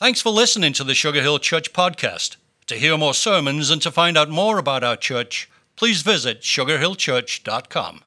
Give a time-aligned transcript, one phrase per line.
[0.00, 2.36] Thanks for listening to the Sugar Hill Church podcast.
[2.68, 8.02] To hear more sermons and to find out more about our church, please visit sugarhillchurch.com.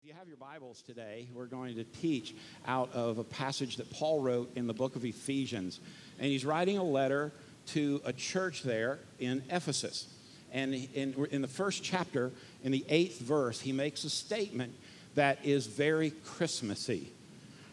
[0.00, 3.90] If you have your Bibles today, we're going to teach out of a passage that
[3.90, 5.80] Paul wrote in the book of Ephesians.
[6.20, 7.32] And he's writing a letter
[7.72, 10.06] to a church there in Ephesus.
[10.52, 12.30] And in, in the first chapter,
[12.62, 14.74] in the eighth verse, he makes a statement
[15.16, 17.10] that is very Christmassy.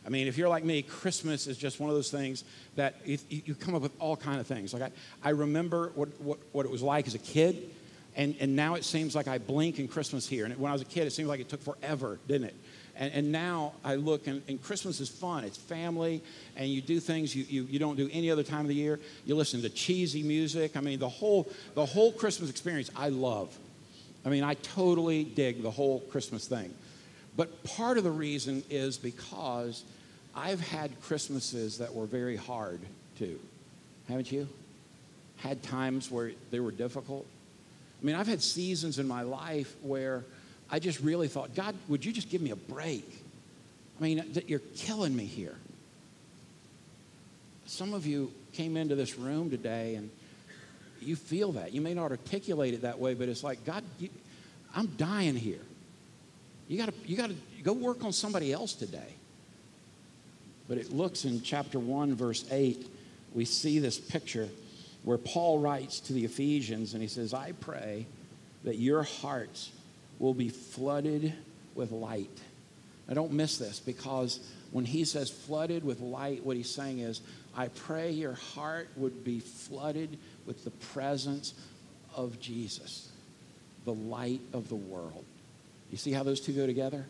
[0.06, 2.44] I mean, if you're like me, Christmas is just one of those things
[2.76, 4.74] that you come up with all kind of things.
[4.74, 4.92] Like I,
[5.24, 7.70] I remember what, what, what it was like as a kid,
[8.16, 10.46] and, and now it seems like I blink and Christmas here.
[10.46, 12.56] And when I was a kid, it seemed like it took forever, didn't it?
[12.96, 15.46] And, and now I look, and, and, Christmas is fun.
[15.46, 16.22] It's family,
[16.56, 19.00] and you do things you, you, you don't do any other time of the year.
[19.26, 20.78] You listen to cheesy music.
[20.78, 23.58] I mean, the whole, the whole Christmas experience I love.
[24.26, 26.74] I mean, I totally dig the whole Christmas thing.
[27.36, 29.84] But part of the reason is because
[30.36, 32.80] I've had Christmases that were very hard
[33.18, 33.40] too.
[34.08, 34.48] Haven't you?
[35.38, 37.26] Had times where they were difficult.
[38.02, 40.24] I mean, I've had seasons in my life where
[40.70, 43.24] I just really thought, God, would you just give me a break?
[44.00, 45.56] I mean, that you're killing me here.
[47.66, 50.10] Some of you came into this room today and
[51.02, 51.74] you feel that.
[51.74, 54.10] You may not articulate it that way, but it's like, God, you,
[54.76, 55.62] I'm dying here.
[56.68, 59.14] You got to you got to go work on somebody else today.
[60.68, 62.88] But it looks in chapter 1, verse 8,
[63.34, 64.50] we see this picture
[65.04, 68.06] where Paul writes to the Ephesians and he says, I pray
[68.64, 69.72] that your hearts
[70.20, 71.34] will be flooded
[71.76, 72.40] with light.
[73.08, 74.40] Now, don't miss this because
[74.72, 77.22] when he says flooded with light, what he's saying is,
[77.56, 81.54] I pray your heart would be flooded with the presence
[82.16, 83.12] of Jesus,
[83.84, 85.26] the light of the world.
[85.94, 87.06] You see how those two go together?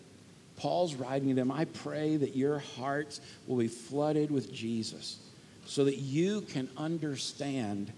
[0.58, 5.20] Paul's writing to them, I pray that your hearts will be flooded with Jesus
[5.66, 7.94] so that you can understand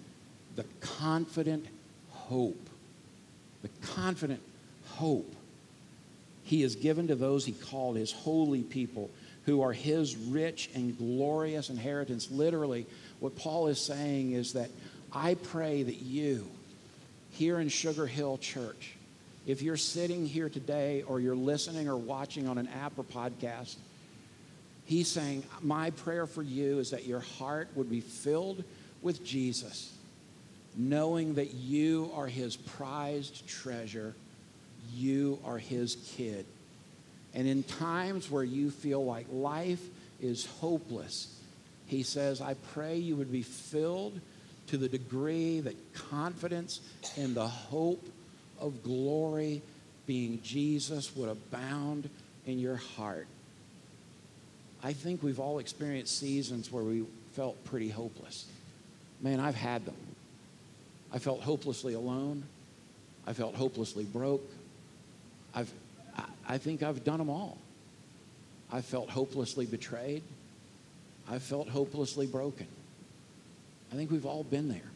[0.56, 1.66] the confident
[2.11, 2.69] hope.
[3.63, 4.44] The confident
[4.89, 5.36] hope
[6.44, 9.09] he has given to those he called his holy people
[9.47, 12.29] who are his rich and glorious inheritance.
[12.29, 12.85] Literally,
[13.19, 14.69] what Paul is saying is that
[15.12, 16.45] I pray that you,
[17.31, 18.94] here in Sugar Hill Church,
[19.45, 23.75] if you're sitting here today or you're listening or watching on an app or podcast,
[24.85, 28.63] he's saying, My prayer for you is that your heart would be filled
[29.01, 29.94] with Jesus,
[30.75, 34.16] knowing that you are his prized treasure,
[34.94, 36.45] you are his kid.
[37.35, 39.81] And in times where you feel like life
[40.22, 41.39] is hopeless,
[41.85, 44.19] he says, I pray you would be filled
[44.67, 46.79] to the degree that confidence
[47.17, 48.03] in the hope
[48.59, 49.61] of glory
[50.07, 52.09] being Jesus would abound
[52.45, 53.27] in your heart.
[54.83, 58.45] I think we've all experienced seasons where we felt pretty hopeless.
[59.21, 59.95] Man, I've had them.
[61.11, 62.44] I felt hopelessly alone.
[63.25, 64.47] I felt hopelessly broke.
[65.53, 65.71] I've,
[66.47, 67.57] I think I've done them all.
[68.71, 70.21] I felt hopelessly betrayed.
[71.29, 72.67] I felt hopelessly broken.
[73.91, 74.91] I think we've all been there.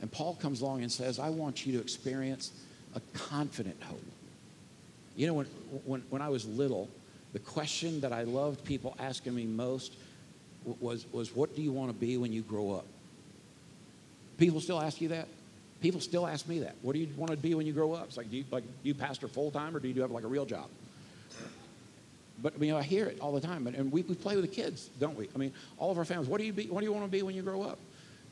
[0.00, 2.52] And Paul comes along and says, I want you to experience
[2.94, 4.02] a confident hope.
[5.16, 5.46] You know, when,
[5.84, 6.88] when, when I was little,
[7.32, 9.94] the question that I loved people asking me most
[10.80, 12.86] was, was, What do you want to be when you grow up?
[14.38, 15.28] People still ask you that?
[15.82, 16.74] People still ask me that.
[16.82, 18.06] What do you want to be when you grow up?
[18.06, 20.28] It's like, do you, like, you pastor full time or do you have like a
[20.28, 20.68] real job?
[22.42, 23.66] But you know, I hear it all the time.
[23.66, 25.28] And we, we play with the kids, don't we?
[25.34, 27.10] I mean, all of our families, what do you, be, what do you want to
[27.10, 27.78] be when you grow up?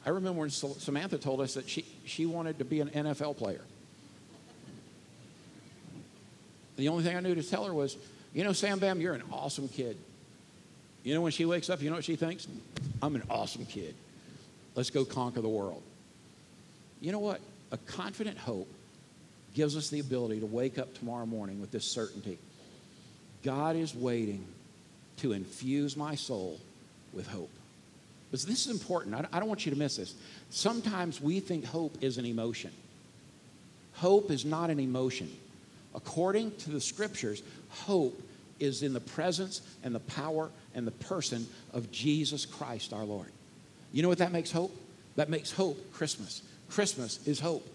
[0.06, 3.60] I remember when Samantha told us that she, she wanted to be an NFL player.
[6.76, 7.96] The only thing I knew to tell her was,
[8.32, 9.96] you know, Sam Bam, you're an awesome kid.
[11.02, 12.46] You know, when she wakes up, you know what she thinks?
[13.02, 13.94] I'm an awesome kid.
[14.74, 15.82] Let's go conquer the world.
[17.00, 17.40] You know what?
[17.72, 18.68] A confident hope
[19.54, 22.38] gives us the ability to wake up tomorrow morning with this certainty
[23.42, 24.44] God is waiting
[25.18, 26.60] to infuse my soul
[27.12, 27.50] with hope.
[28.30, 29.14] But this is important.
[29.32, 30.14] I don't want you to miss this.
[30.50, 32.70] Sometimes we think hope is an emotion.
[33.94, 35.30] Hope is not an emotion.
[35.94, 38.22] According to the scriptures, hope
[38.60, 43.28] is in the presence and the power and the person of Jesus Christ our Lord.
[43.92, 44.76] You know what that makes hope?
[45.16, 46.42] That makes hope Christmas.
[46.68, 47.66] Christmas is hope.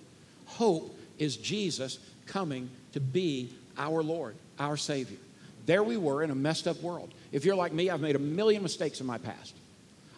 [0.45, 1.97] Hope is Jesus
[2.27, 5.17] coming to be our Lord, our Savior.
[5.65, 7.11] There we were in a messed up world.
[7.31, 9.55] If you're like me, I've made a million mistakes in my past.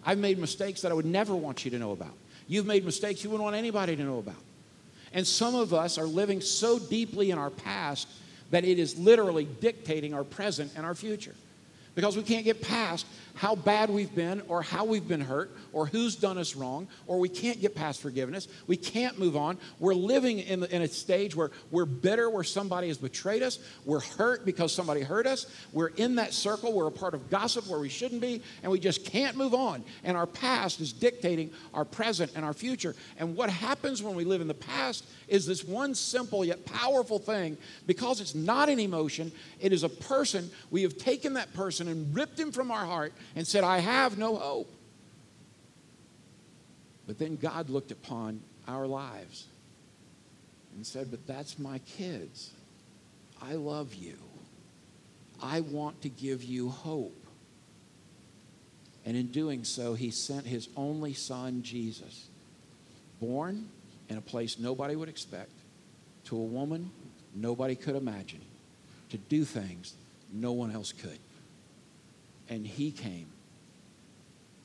[0.05, 2.13] I've made mistakes that I would never want you to know about.
[2.47, 4.35] You've made mistakes you wouldn't want anybody to know about.
[5.13, 8.07] And some of us are living so deeply in our past
[8.51, 11.33] that it is literally dictating our present and our future.
[11.95, 13.05] Because we can't get past
[13.35, 17.19] how bad we've been or how we've been hurt or who's done us wrong or
[17.19, 18.47] we can't get past forgiveness.
[18.65, 19.57] We can't move on.
[19.79, 23.59] We're living in, in a stage where we're bitter where somebody has betrayed us.
[23.83, 25.47] We're hurt because somebody hurt us.
[25.73, 26.71] We're in that circle.
[26.71, 29.83] We're a part of gossip where we shouldn't be and we just can't move on.
[30.05, 32.95] And our past is dictating our present and our future.
[33.17, 37.19] And what happens when we live in the past is this one simple yet powerful
[37.19, 40.49] thing because it's not an emotion, it is a person.
[40.71, 44.17] We have taken that person and ripped him from our heart and said, I have
[44.17, 44.71] no hope.
[47.07, 49.45] But then God looked upon our lives
[50.75, 52.51] and said, But that's my kids.
[53.41, 54.17] I love you.
[55.41, 57.25] I want to give you hope.
[59.05, 62.27] And in doing so, he sent his only son, Jesus,
[63.21, 63.69] born
[64.09, 65.51] in a place nobody would expect,
[66.25, 66.89] to a woman
[67.35, 68.41] nobody could imagine,
[69.09, 69.93] to do things
[70.33, 71.19] no one else could.
[72.49, 73.27] And he came,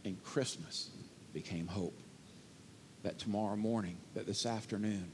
[0.04, 0.90] and Christmas
[1.32, 1.96] became hope.
[3.02, 5.10] That tomorrow morning, that this afternoon,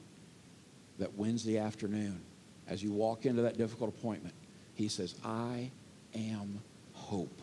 [0.98, 2.20] that Wednesday afternoon,
[2.66, 4.34] as you walk into that difficult appointment,
[4.74, 5.70] he says, I
[6.14, 6.60] am
[6.94, 7.40] hope.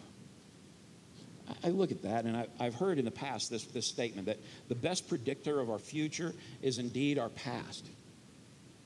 [1.63, 4.75] I look at that, and I've heard in the past this, this statement that the
[4.75, 7.85] best predictor of our future is indeed our past.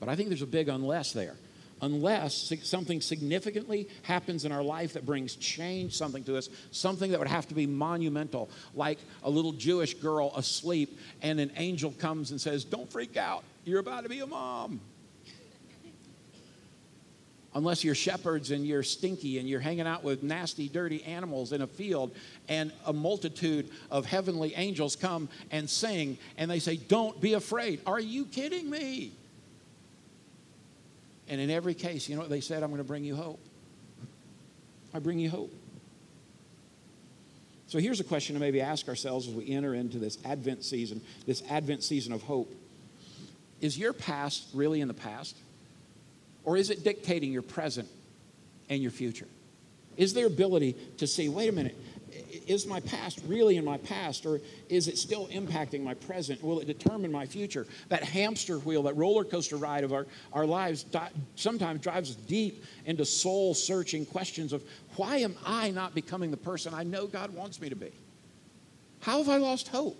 [0.00, 1.34] But I think there's a big unless there
[1.80, 7.18] unless something significantly happens in our life that brings change, something to us, something that
[7.18, 12.30] would have to be monumental, like a little Jewish girl asleep, and an angel comes
[12.30, 14.80] and says, Don't freak out, you're about to be a mom.
[17.54, 21.62] Unless you're shepherds and you're stinky and you're hanging out with nasty, dirty animals in
[21.62, 22.14] a field,
[22.48, 27.80] and a multitude of heavenly angels come and sing, and they say, Don't be afraid.
[27.86, 29.12] Are you kidding me?
[31.28, 32.62] And in every case, you know what they said?
[32.62, 33.40] I'm going to bring you hope.
[34.94, 35.52] I bring you hope.
[37.66, 41.02] So here's a question to maybe ask ourselves as we enter into this Advent season,
[41.26, 42.50] this Advent season of hope.
[43.60, 45.36] Is your past really in the past?
[46.44, 47.88] Or is it dictating your present
[48.70, 49.26] and your future?
[49.98, 51.76] Is there ability to see, wait a minute,
[52.46, 56.42] is my past really in my past or is it still impacting my present?
[56.42, 57.66] Will it determine my future?
[57.88, 60.84] That hamster wheel, that roller coaster ride of our, our lives
[61.36, 64.62] sometimes drives us deep into soul searching questions of
[64.96, 67.92] why am I not becoming the person I know God wants me to be?
[69.00, 69.96] How have I lost hope?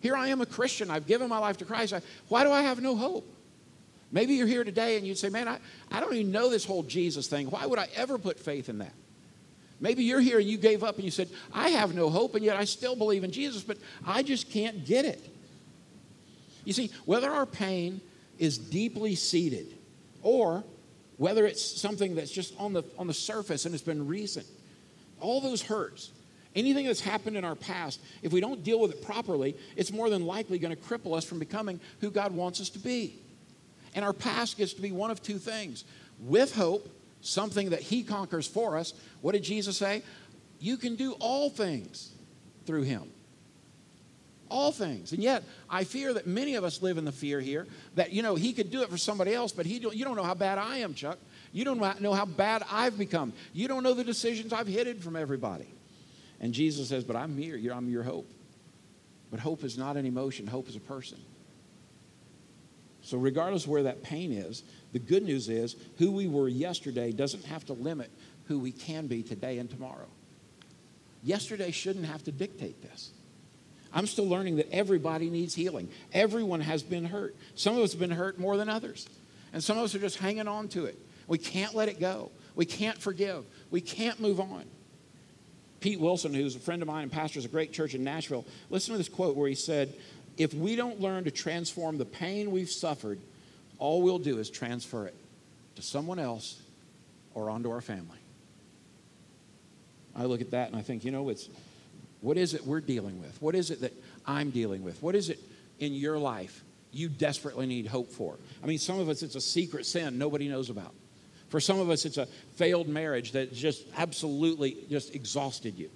[0.00, 0.90] Here I am a Christian.
[0.90, 1.92] I've given my life to Christ.
[1.92, 3.36] I, why do I have no hope?
[4.12, 5.58] Maybe you're here today and you'd say, Man, I,
[5.90, 7.50] I don't even know this whole Jesus thing.
[7.50, 8.94] Why would I ever put faith in that?
[9.80, 12.44] Maybe you're here and you gave up and you said, I have no hope, and
[12.44, 15.24] yet I still believe in Jesus, but I just can't get it.
[16.64, 18.02] You see, whether our pain
[18.38, 19.74] is deeply seated
[20.22, 20.64] or
[21.16, 24.46] whether it's something that's just on the, on the surface and it's been recent,
[25.20, 26.10] all those hurts,
[26.54, 30.10] anything that's happened in our past, if we don't deal with it properly, it's more
[30.10, 33.18] than likely going to cripple us from becoming who God wants us to be.
[33.94, 35.84] And our past gets to be one of two things
[36.20, 36.88] with hope
[37.20, 38.94] something that He conquers for us.
[39.20, 40.02] What did Jesus say?
[40.58, 42.12] You can do all things
[42.66, 43.10] through Him.
[44.48, 45.12] All things.
[45.12, 48.22] And yet, I fear that many of us live in the fear here that, you
[48.22, 50.34] know, He could do it for somebody else, but he don't, you don't know how
[50.34, 51.18] bad I am, Chuck.
[51.52, 53.32] You don't know how bad I've become.
[53.52, 55.66] You don't know the decisions I've hidden from everybody.
[56.40, 57.56] And Jesus says, But I'm here.
[57.72, 58.30] I'm your hope.
[59.30, 61.18] But hope is not an emotion, hope is a person.
[63.02, 67.44] So, regardless where that pain is, the good news is who we were yesterday doesn't
[67.46, 68.10] have to limit
[68.46, 70.08] who we can be today and tomorrow.
[71.22, 73.10] Yesterday shouldn't have to dictate this.
[73.92, 75.88] I'm still learning that everybody needs healing.
[76.12, 77.34] Everyone has been hurt.
[77.54, 79.08] Some of us have been hurt more than others.
[79.52, 80.98] And some of us are just hanging on to it.
[81.26, 82.30] We can't let it go.
[82.54, 83.44] We can't forgive.
[83.70, 84.64] We can't move on.
[85.80, 88.92] Pete Wilson, who's a friend of mine and pastors a great church in Nashville, listen
[88.92, 89.94] to this quote where he said,
[90.40, 93.18] If we don't learn to transform the pain we've suffered
[93.78, 95.14] all we'll do is transfer it
[95.76, 96.62] to someone else
[97.34, 98.16] or onto our family.
[100.16, 101.50] I look at that and I think, you know, it's
[102.22, 103.36] what is it we're dealing with?
[103.42, 103.92] What is it that
[104.24, 105.02] I'm dealing with?
[105.02, 105.38] What is it
[105.78, 108.36] in your life you desperately need hope for?
[108.64, 110.94] I mean, some of us it's a secret sin nobody knows about.
[111.50, 112.24] For some of us it's a
[112.56, 115.90] failed marriage that just absolutely just exhausted you.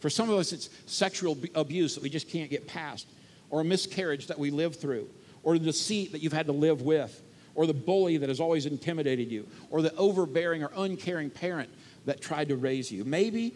[0.00, 3.06] For some of us it's sexual abuse that we just can't get past
[3.50, 5.08] or a miscarriage that we live through
[5.42, 7.22] or the deceit that you've had to live with,
[7.54, 11.70] or the bully that has always intimidated you, or the overbearing or uncaring parent
[12.04, 13.04] that tried to raise you.
[13.04, 13.54] Maybe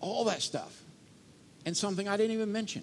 [0.00, 0.82] all that stuff.
[1.64, 2.82] And something I didn't even mention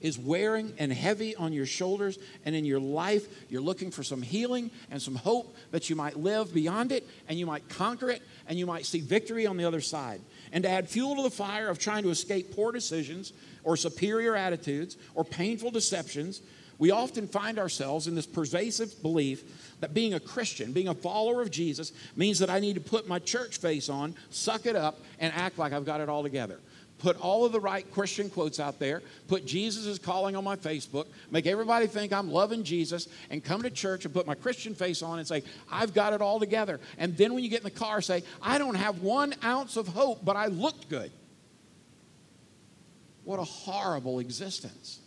[0.00, 4.20] is wearing and heavy on your shoulders, and in your life, you're looking for some
[4.20, 8.22] healing and some hope that you might live beyond it, and you might conquer it,
[8.46, 10.20] and you might see victory on the other side.
[10.52, 13.32] And to add fuel to the fire of trying to escape poor decisions
[13.64, 16.42] or superior attitudes or painful deceptions,
[16.78, 21.42] we often find ourselves in this pervasive belief that being a Christian, being a follower
[21.42, 25.00] of Jesus, means that I need to put my church face on, suck it up,
[25.18, 26.60] and act like I've got it all together
[26.98, 30.56] put all of the right Christian quotes out there, put Jesus is calling on my
[30.56, 34.74] Facebook, make everybody think I'm loving Jesus, and come to church and put my Christian
[34.74, 36.80] face on and say, I've got it all together.
[36.98, 39.88] And then when you get in the car, say, I don't have one ounce of
[39.88, 41.10] hope, but I looked good.
[43.24, 45.00] What a horrible existence.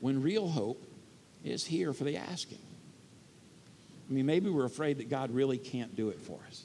[0.00, 0.84] When real hope
[1.44, 2.58] is here for the asking.
[4.08, 6.64] I mean, maybe we're afraid that God really can't do it for us.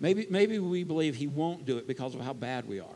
[0.00, 2.86] Maybe, maybe we believe He won't do it because of how bad we are.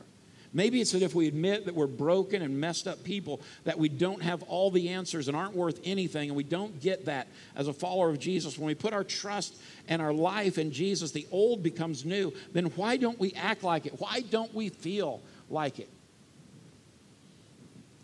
[0.54, 3.88] Maybe it's that if we admit that we're broken and messed up people, that we
[3.88, 7.66] don't have all the answers and aren't worth anything, and we don't get that as
[7.66, 8.56] a follower of Jesus.
[8.56, 9.56] When we put our trust
[9.88, 12.32] and our life in Jesus, the old becomes new.
[12.52, 14.00] Then why don't we act like it?
[14.00, 15.20] Why don't we feel
[15.50, 15.88] like it?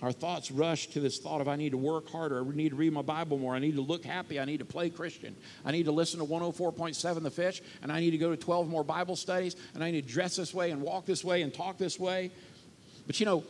[0.02, 2.76] Our thoughts rush to this thought of I need to work harder, I need to
[2.76, 5.72] read my Bible more, I need to look happy, I need to play Christian, I
[5.72, 8.82] need to listen to 104.7 The Fish, and I need to go to 12 more
[8.82, 11.76] Bible studies, and I need to dress this way and walk this way and talk
[11.76, 12.30] this way.
[13.06, 13.44] But you know,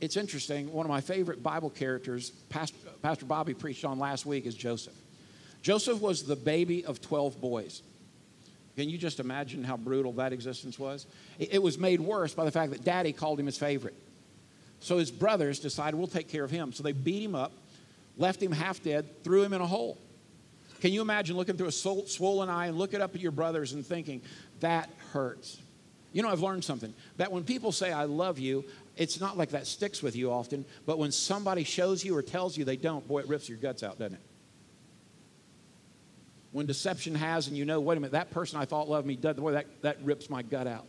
[0.00, 0.70] it's interesting.
[0.70, 4.94] One of my favorite Bible characters, Pastor, Pastor Bobby preached on last week, is Joseph.
[5.62, 7.82] Joseph was the baby of 12 boys.
[8.76, 11.06] Can you just imagine how brutal that existence was?
[11.38, 13.94] It was made worse by the fact that daddy called him his favorite.
[14.80, 16.72] So his brothers decided, we'll take care of him.
[16.72, 17.52] So they beat him up,
[18.16, 19.98] left him half dead, threw him in a hole.
[20.80, 23.84] Can you imagine looking through a swollen eye and looking up at your brothers and
[23.84, 24.20] thinking,
[24.60, 25.58] that hurts?
[26.12, 28.64] You know, I've learned something that when people say, I love you,
[28.96, 32.56] it's not like that sticks with you often, but when somebody shows you or tells
[32.56, 34.20] you they don't, boy, it rips your guts out, doesn't it?
[36.52, 39.16] When deception has, and you know, wait a minute, that person I thought loved me,
[39.16, 40.86] boy, that, that rips my gut out.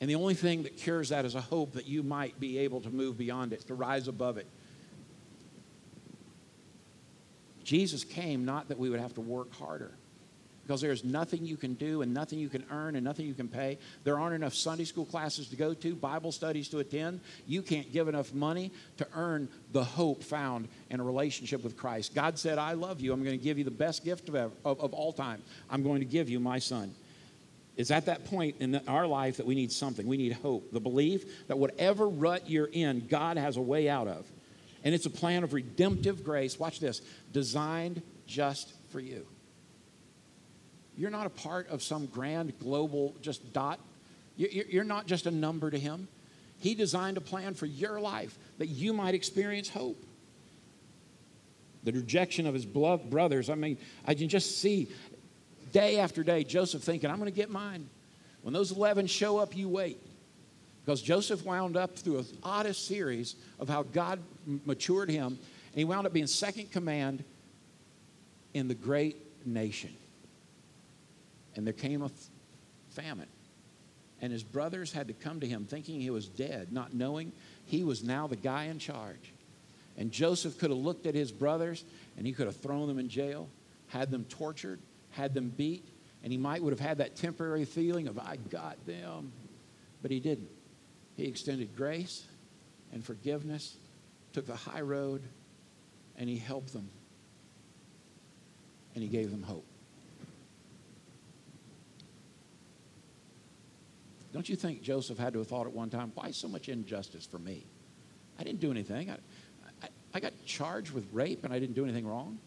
[0.00, 2.80] And the only thing that cures that is a hope that you might be able
[2.80, 4.46] to move beyond it, to rise above it.
[7.62, 9.92] Jesus came not that we would have to work harder,
[10.62, 13.48] because there's nothing you can do and nothing you can earn and nothing you can
[13.48, 13.76] pay.
[14.04, 17.20] There aren't enough Sunday school classes to go to, Bible studies to attend.
[17.46, 22.14] You can't give enough money to earn the hope found in a relationship with Christ.
[22.14, 23.12] God said, I love you.
[23.12, 25.42] I'm going to give you the best gift of, of, of all time.
[25.68, 26.94] I'm going to give you my son.
[27.76, 30.06] It's at that point in our life that we need something.
[30.06, 30.72] We need hope.
[30.72, 34.26] The belief that whatever rut you're in, God has a way out of.
[34.84, 36.58] And it's a plan of redemptive grace.
[36.58, 37.00] Watch this
[37.32, 39.26] designed just for you.
[40.96, 43.80] You're not a part of some grand global just dot.
[44.36, 46.08] You're not just a number to Him.
[46.58, 50.02] He designed a plan for your life that you might experience hope.
[51.82, 54.90] The rejection of his brothers, I mean, I can just see
[55.72, 57.88] day after day, Joseph thinking, I'm going to get mine.
[58.42, 59.98] When those 11 show up, you wait.
[60.84, 64.18] Because Joseph wound up through an oddest series of how God
[64.64, 67.22] matured him, and he wound up being second command
[68.54, 69.94] in the great nation.
[71.54, 72.10] And there came a
[72.90, 73.28] famine.
[74.22, 77.32] And his brothers had to come to him thinking he was dead, not knowing
[77.66, 79.32] he was now the guy in charge.
[79.96, 81.84] And Joseph could have looked at his brothers
[82.16, 83.48] and he could have thrown them in jail,
[83.88, 84.78] had them tortured,
[85.10, 85.88] had them beat,
[86.22, 89.32] and he might would have had that temporary feeling of, I got them.
[90.02, 90.48] But he didn't.
[91.16, 92.24] He extended grace
[92.92, 93.76] and forgiveness,
[94.32, 95.22] took the high road,
[96.16, 96.88] and he helped them.
[98.94, 99.66] And he gave them hope.
[104.32, 107.26] Don't you think Joseph had to have thought at one time, why so much injustice
[107.26, 107.66] for me?
[108.38, 109.10] I didn't do anything.
[109.10, 109.16] I,
[109.82, 112.38] I, I got charged with rape and I didn't do anything wrong.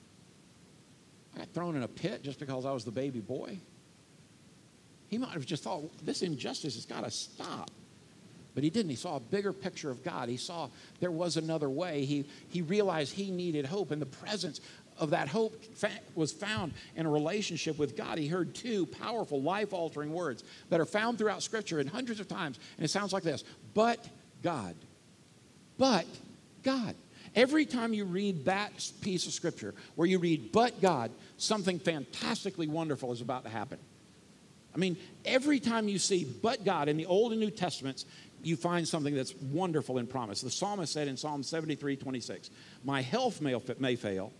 [1.35, 3.57] I got thrown in a pit just because I was the baby boy.
[5.07, 7.69] He might have just thought, this injustice has got to stop.
[8.55, 8.91] But he didn't.
[8.91, 10.29] He saw a bigger picture of God.
[10.29, 12.05] He saw there was another way.
[12.05, 14.61] He, he realized he needed hope, and the presence
[14.99, 15.59] of that hope
[16.13, 18.17] was found in a relationship with God.
[18.19, 22.27] He heard two powerful, life altering words that are found throughout Scripture and hundreds of
[22.27, 22.59] times.
[22.77, 24.07] And it sounds like this But
[24.43, 24.75] God.
[25.77, 26.05] But
[26.61, 26.95] God.
[27.35, 28.71] Every time you read that
[29.01, 33.79] piece of scripture where you read, but God, something fantastically wonderful is about to happen.
[34.73, 38.05] I mean, every time you see but God in the Old and New Testaments,
[38.43, 40.41] you find something that's wonderful in promise.
[40.41, 42.49] The psalmist said in Psalm 73 26,
[42.83, 44.31] My health may, may fail,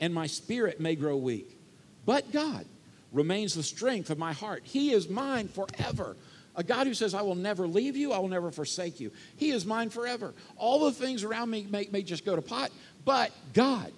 [0.00, 1.58] and my spirit may grow weak,
[2.06, 2.64] but God
[3.12, 4.62] remains the strength of my heart.
[4.64, 6.16] He is mine forever.
[6.54, 9.10] A God who says, I will never leave you, I will never forsake you.
[9.36, 10.34] He is mine forever.
[10.56, 12.70] All the things around me may, may just go to pot,
[13.04, 13.90] but God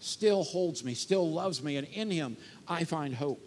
[0.00, 3.46] still holds me, still loves me, and in Him I find hope.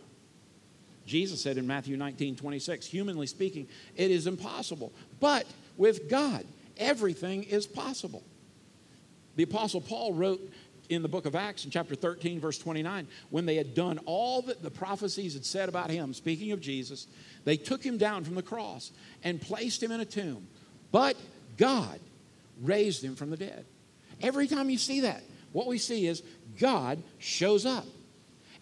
[1.06, 4.92] Jesus said in Matthew 19, 26, humanly speaking, it is impossible.
[5.20, 5.46] But
[5.78, 6.46] with God,
[6.78, 8.24] everything is possible.
[9.36, 10.42] The Apostle Paul wrote
[10.90, 14.42] in the book of Acts in chapter 13, verse 29, when they had done all
[14.44, 17.08] that the prophecies had said about him, speaking of Jesus,
[17.44, 18.92] they took him down from the cross
[19.24, 20.48] and placed him in a tomb.
[20.92, 21.16] But
[21.58, 22.00] God
[22.62, 23.66] raised him from the dead.
[24.22, 26.24] Every time you see that, what we see is
[26.60, 27.86] God shows up.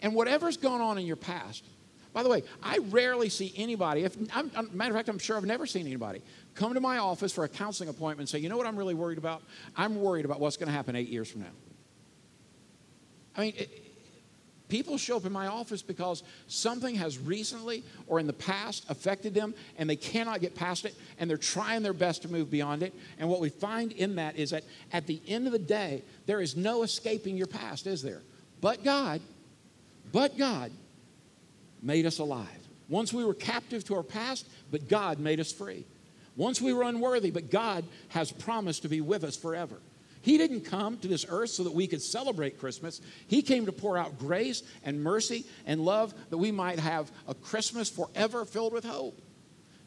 [0.02, 1.64] And whatever's gone on in your past,
[2.12, 5.44] by the way, I rarely see anybody, if, I'm, matter of fact, I'm sure I've
[5.44, 6.22] never seen anybody
[6.54, 8.94] come to my office for a counseling appointment and say, you know what I'm really
[8.94, 9.42] worried about?
[9.76, 11.50] I'm worried about what's going to happen eight years from now.
[13.36, 13.70] I mean, it,
[14.68, 19.34] people show up in my office because something has recently or in the past affected
[19.34, 22.82] them and they cannot get past it and they're trying their best to move beyond
[22.82, 22.94] it.
[23.18, 26.40] And what we find in that is that at the end of the day, there
[26.40, 28.22] is no escaping your past, is there?
[28.60, 29.20] But God,
[30.12, 30.72] but God
[31.82, 32.48] made us alive.
[32.88, 35.84] Once we were captive to our past, but God made us free.
[36.36, 39.76] Once we were unworthy, but God has promised to be with us forever.
[40.24, 43.02] He didn't come to this earth so that we could celebrate Christmas.
[43.26, 47.34] He came to pour out grace and mercy and love that we might have a
[47.34, 49.20] Christmas forever filled with hope.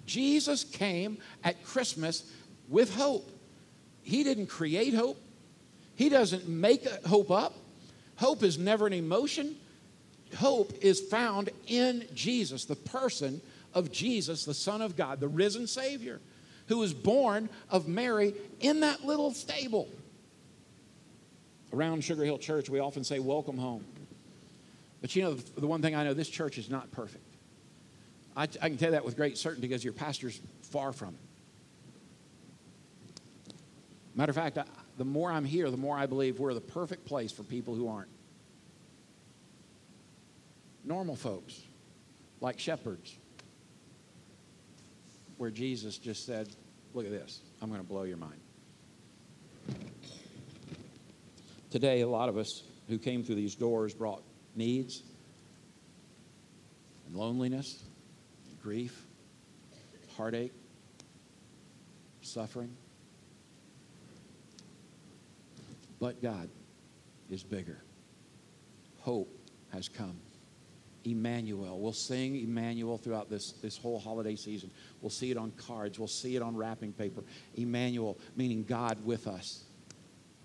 [0.06, 2.32] Jesus came at Christmas
[2.70, 3.28] with hope.
[4.04, 5.18] He didn't create hope,
[5.96, 7.56] He doesn't make hope up.
[8.18, 9.56] Hope is never an emotion.
[10.36, 13.42] Hope is found in Jesus, the person
[13.74, 16.20] of Jesus, the Son of God, the risen Savior,
[16.68, 19.88] who was born of Mary in that little stable.
[21.78, 23.86] Around Sugar Hill Church, we often say, Welcome home.
[25.00, 27.24] But you know, the one thing I know, this church is not perfect.
[28.36, 31.20] I, I can tell that with great certainty because your pastor's far from it.
[34.16, 34.64] Matter of fact, I,
[34.98, 37.88] the more I'm here, the more I believe we're the perfect place for people who
[37.88, 38.10] aren't.
[40.84, 41.62] Normal folks,
[42.42, 43.16] like shepherds,
[45.38, 46.50] where Jesus just said,
[46.96, 48.40] Look at this, I'm going to blow your mind.
[51.70, 54.24] Today, a lot of us who came through these doors brought
[54.56, 55.04] needs
[57.06, 57.84] and loneliness,
[58.50, 59.06] and grief,
[60.16, 60.54] heartache,
[62.22, 62.76] suffering.
[66.00, 66.50] But God
[67.30, 67.82] is bigger.
[69.00, 69.30] Hope
[69.74, 70.18] has come.
[71.04, 71.80] Emmanuel.
[71.80, 74.72] We'll sing Emmanuel throughout this, this whole holiday season.
[75.02, 75.98] We'll see it on cards.
[75.98, 77.24] We'll see it on wrapping paper.
[77.56, 79.64] Emmanuel, meaning God with us.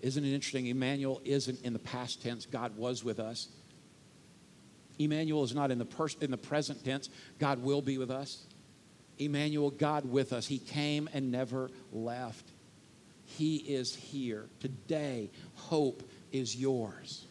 [0.03, 0.67] Isn't it interesting?
[0.67, 2.45] Emmanuel isn't in the past tense.
[2.45, 3.47] God was with us.
[4.99, 7.09] Emmanuel is not in the, pers- in the present tense.
[7.39, 8.43] God will be with us.
[9.17, 10.45] Emmanuel, God with us.
[10.45, 12.45] He came and never left.
[13.25, 14.45] He is here.
[14.59, 17.25] Today, hope is yours.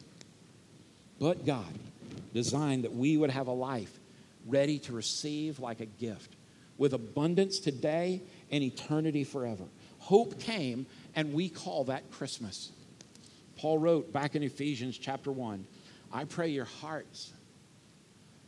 [1.19, 1.77] But God
[2.33, 3.99] designed that we would have a life
[4.47, 6.35] ready to receive like a gift
[6.79, 9.65] with abundance today and eternity forever.
[9.99, 12.71] Hope came and we call that Christmas.
[13.55, 15.65] Paul wrote back in Ephesians chapter 1
[16.11, 17.33] I pray your hearts.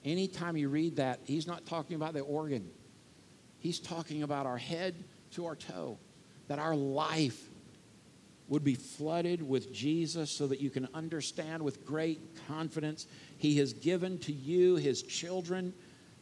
[0.03, 2.69] Anytime you read that, he's not talking about the organ,
[3.59, 4.95] he's talking about our head
[5.31, 5.97] to our toe,
[6.47, 7.49] that our life
[8.47, 13.07] would be flooded with Jesus so that you can understand with great confidence
[13.39, 15.73] he has given to you his children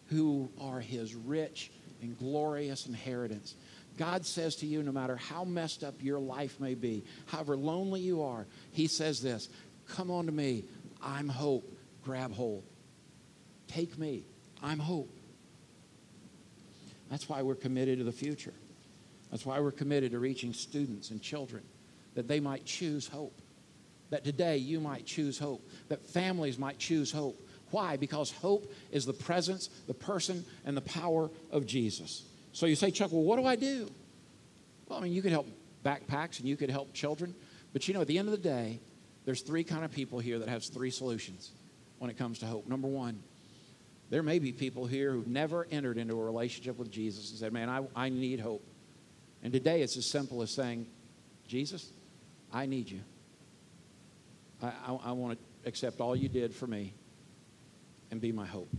[0.08, 3.56] who are his rich and glorious inheritance.
[3.97, 8.01] God says to you, no matter how messed up your life may be, however lonely
[8.01, 9.49] you are, He says this
[9.88, 10.63] Come on to me.
[11.01, 11.69] I'm hope.
[12.03, 12.63] Grab hold.
[13.67, 14.25] Take me.
[14.62, 15.15] I'm hope.
[17.10, 18.53] That's why we're committed to the future.
[19.29, 21.63] That's why we're committed to reaching students and children,
[22.15, 23.41] that they might choose hope.
[24.10, 25.67] That today you might choose hope.
[25.89, 27.39] That families might choose hope.
[27.71, 27.97] Why?
[27.97, 32.23] Because hope is the presence, the person, and the power of Jesus.
[32.54, 33.89] So you say, Chuck, well, what do I do?
[34.88, 35.48] Well, I mean, you could help
[35.84, 37.36] backpacks and you could help children.
[37.74, 38.80] But you know, at the end of the day,
[39.26, 41.52] there's three kind of people here that has three solutions
[41.98, 42.68] when it comes to hope.
[42.68, 43.22] Number one,
[44.10, 47.52] there may be people here who've never entered into a relationship with Jesus and said,
[47.52, 48.63] Man, I, I need hope.
[49.42, 50.86] And today it's as simple as saying,
[51.48, 51.89] Jesus,
[52.52, 53.00] I need you.
[54.62, 56.94] I, I, I want to accept all you did for me
[58.12, 58.70] and be my hope.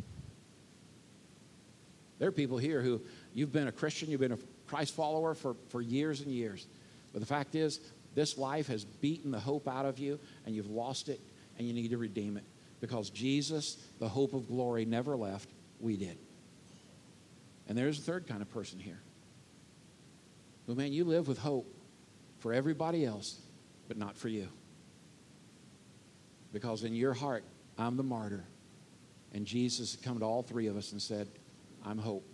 [2.19, 3.01] There are people here who
[3.35, 6.67] You've been a Christian, you've been a Christ follower for, for years and years.
[7.13, 7.81] But the fact is,
[8.15, 11.21] this life has beaten the hope out of you, and you've lost it,
[11.59, 12.45] and you need to redeem it.
[12.81, 15.49] Because Jesus, the hope of glory, never left.
[15.81, 16.17] We did.
[17.69, 19.01] And there's a third kind of person here.
[20.67, 21.67] Well, man, you live with hope
[22.39, 23.39] for everybody else,
[23.89, 24.49] but not for you.
[26.53, 27.43] Because in your heart,
[27.77, 28.45] I'm the martyr.
[29.33, 31.29] And Jesus had come to all three of us and said,
[31.85, 32.25] I'm hope.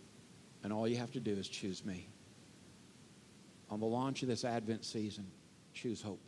[0.62, 2.08] And all you have to do is choose me.
[3.70, 5.26] On the launch of this Advent season,
[5.72, 6.20] choose hope.